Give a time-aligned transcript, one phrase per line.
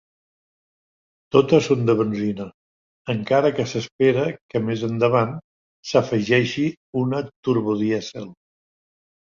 [1.35, 2.47] Totes són de benzina,
[3.15, 5.37] encara que s'espera que més endavant
[5.91, 6.67] s'afegeixi
[7.05, 8.31] una turbodièsel.